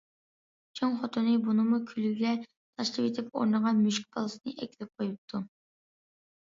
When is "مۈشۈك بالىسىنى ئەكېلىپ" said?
3.85-4.95